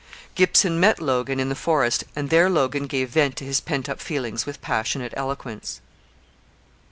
Gibson 0.33 0.79
met 0.79 0.99
Logan 0.99 1.39
in 1.39 1.49
the 1.49 1.53
forest, 1.55 2.05
and 2.15 2.31
there 2.31 2.49
Logan 2.49 2.87
gave 2.87 3.09
vent 3.09 3.35
to 3.35 3.45
his 3.45 3.61
pent 3.61 3.87
up 3.87 4.01
feelings 4.01 4.47
with 4.47 4.59
passionate 4.59 5.13
eloquence. 5.15 5.79